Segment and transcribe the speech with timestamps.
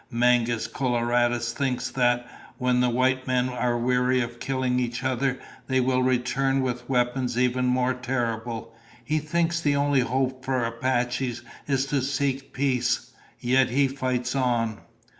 [0.09, 2.25] Mangus Coloradus thinks that,
[2.57, 7.37] when the white men are weary of killing each other, they will return with weapons
[7.37, 8.73] even more terrible.
[9.05, 13.11] He thinks the only hope for Apaches is to seek peace.
[13.39, 14.79] Yet he fights on."